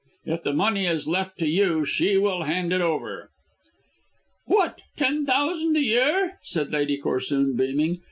[0.25, 3.29] If the money is left to you she will hand it over."
[4.45, 7.99] "What, ten thousand a year?" said Lady Corsoon beaming.